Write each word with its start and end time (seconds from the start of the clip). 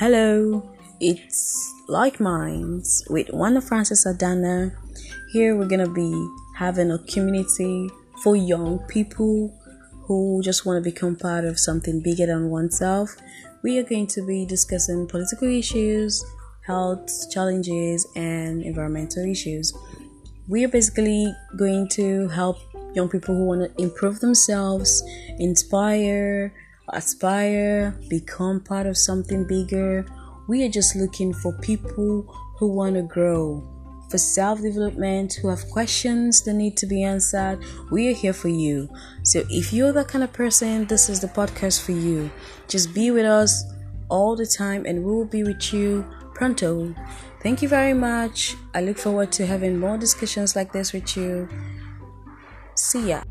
Hello, 0.00 0.62
it's 0.98 1.74
Like 1.86 2.20
Minds 2.20 3.04
with 3.10 3.28
Wanda 3.34 3.60
Francis 3.60 4.06
Adana. 4.06 4.72
Here 5.30 5.54
we're 5.54 5.68
gonna 5.68 5.90
be 5.90 6.10
having 6.56 6.90
a 6.90 6.98
community 7.00 7.86
for 8.22 8.34
young 8.34 8.78
people 8.88 9.54
who 10.04 10.40
just 10.42 10.64
want 10.64 10.82
to 10.82 10.90
become 10.90 11.16
part 11.16 11.44
of 11.44 11.58
something 11.58 12.00
bigger 12.00 12.24
than 12.24 12.48
oneself. 12.48 13.14
We 13.62 13.78
are 13.78 13.82
going 13.82 14.06
to 14.06 14.26
be 14.26 14.46
discussing 14.46 15.06
political 15.06 15.48
issues, 15.48 16.24
health 16.66 17.30
challenges, 17.30 18.06
and 18.16 18.62
environmental 18.62 19.30
issues. 19.30 19.70
We 20.48 20.64
are 20.64 20.68
basically 20.68 21.30
going 21.58 21.88
to 21.88 22.26
help 22.28 22.56
young 22.94 23.10
people 23.10 23.34
who 23.34 23.44
want 23.44 23.76
to 23.76 23.82
improve 23.82 24.20
themselves, 24.20 25.02
inspire, 25.38 26.54
aspire, 26.92 27.98
become 28.08 28.60
part 28.60 28.86
of 28.86 28.96
something 28.96 29.46
bigger. 29.46 30.06
We 30.48 30.64
are 30.64 30.68
just 30.68 30.96
looking 30.96 31.32
for 31.32 31.52
people 31.58 32.26
who 32.58 32.68
want 32.68 32.96
to 32.96 33.02
grow, 33.02 33.62
for 34.10 34.18
self 34.18 34.60
development, 34.60 35.34
who 35.34 35.48
have 35.48 35.68
questions 35.70 36.42
that 36.42 36.54
need 36.54 36.76
to 36.78 36.86
be 36.86 37.02
answered. 37.02 37.64
We 37.90 38.08
are 38.08 38.14
here 38.14 38.32
for 38.32 38.48
you. 38.48 38.88
So 39.22 39.42
if 39.50 39.72
you're 39.72 39.92
that 39.92 40.08
kind 40.08 40.24
of 40.24 40.32
person, 40.32 40.86
this 40.86 41.08
is 41.08 41.20
the 41.20 41.28
podcast 41.28 41.82
for 41.82 41.92
you. 41.92 42.30
Just 42.68 42.94
be 42.94 43.10
with 43.10 43.26
us 43.26 43.64
all 44.08 44.36
the 44.36 44.46
time 44.46 44.84
and 44.86 45.04
we 45.04 45.12
will 45.12 45.24
be 45.24 45.44
with 45.44 45.72
you 45.72 46.04
pronto. 46.34 46.94
Thank 47.42 47.62
you 47.62 47.68
very 47.68 47.94
much. 47.94 48.56
I 48.74 48.82
look 48.82 48.98
forward 48.98 49.32
to 49.32 49.46
having 49.46 49.78
more 49.78 49.96
discussions 49.96 50.56
like 50.56 50.72
this 50.72 50.92
with 50.92 51.16
you. 51.16 51.48
See 52.74 53.08
ya. 53.10 53.22